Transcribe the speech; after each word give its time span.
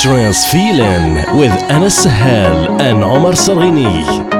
Trance 0.00 0.50
Feeling 0.50 1.16
with 1.36 1.52
Anas 1.70 2.04
Sahel 2.04 2.80
and 2.80 3.04
Omar 3.04 3.32
Sarghini. 3.32 4.39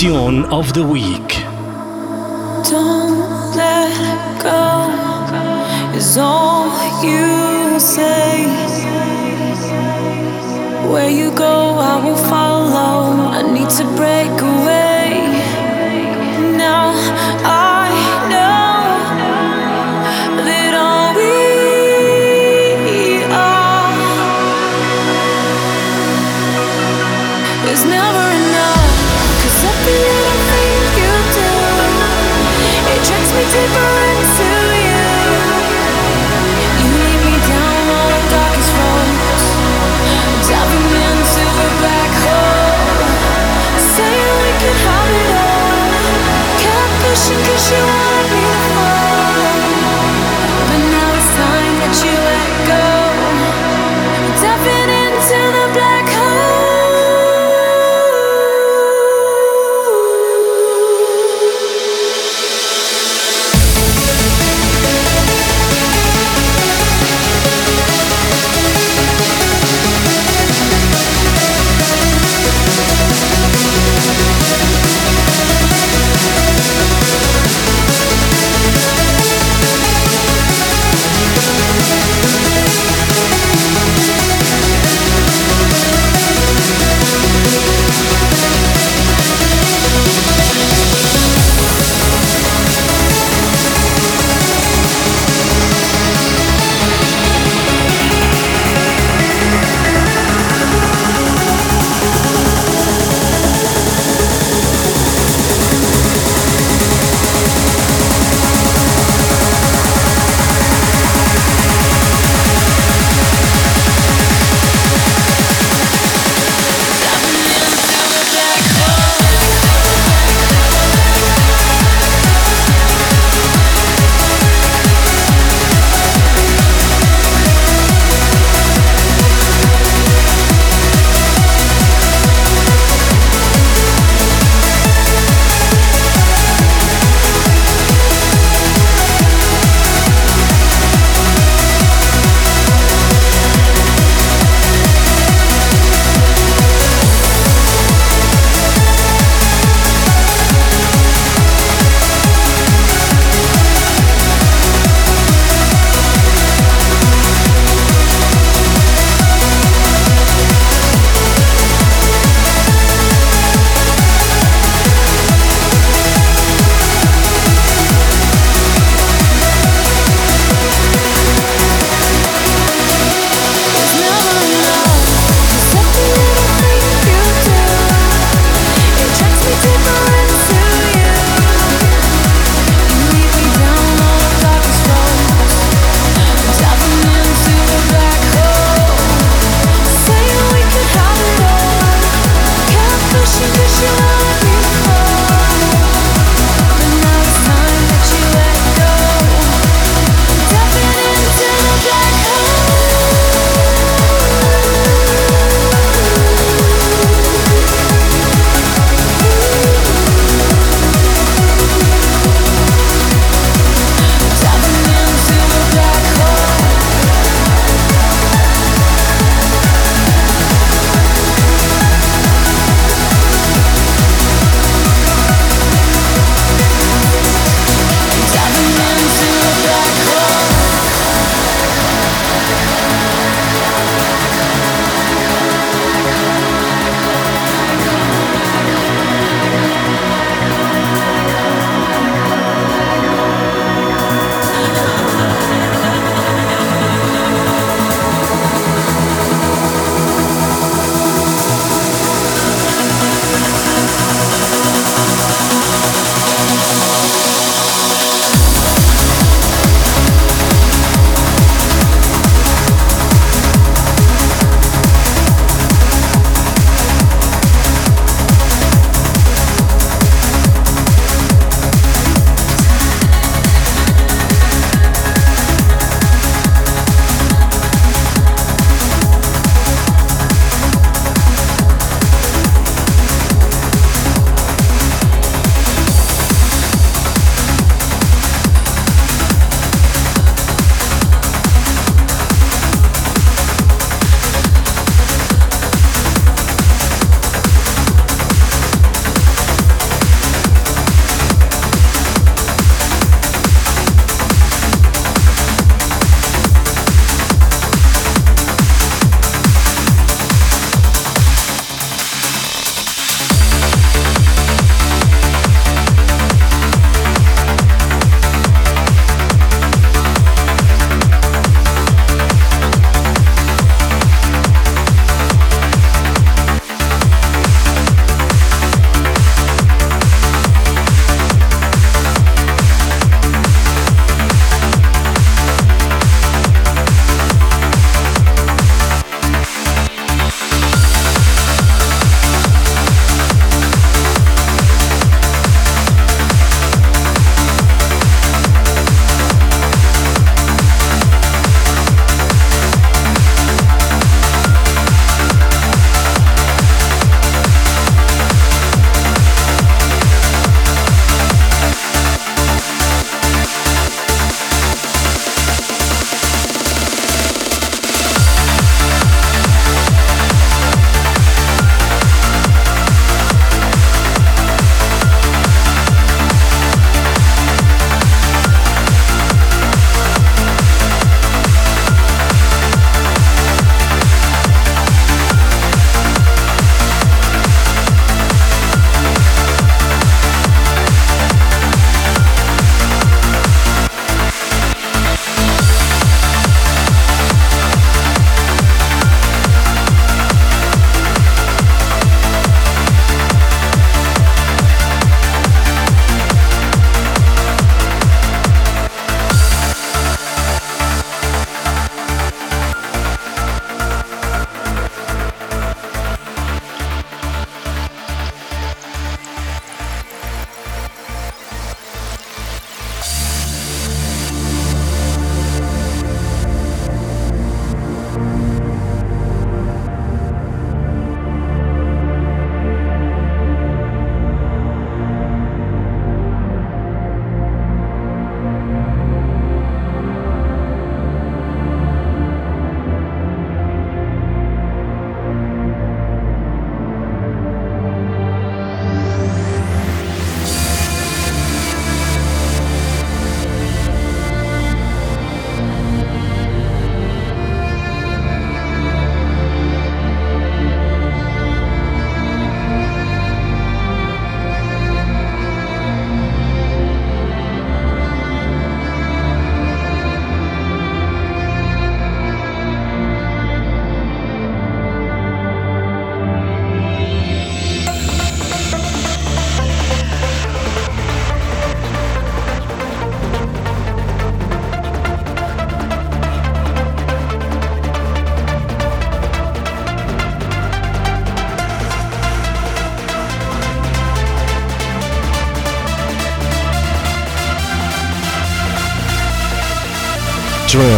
Tune 0.00 0.44
of 0.52 0.74
the 0.74 0.86
week. 0.86 1.28
Don't 2.68 3.56
let 3.56 4.42
go 4.42 5.96
is 5.96 6.18
all 6.18 6.68
you 7.02 7.80
say. 7.80 8.44
Where 10.92 11.08
you 11.08 11.34
go, 11.34 11.78
I 11.78 12.04
will 12.04 12.22
follow. 12.28 13.30
I 13.38 13.40
need 13.40 13.70
to 13.70 13.84
break 13.96 14.38
away. 14.42 14.75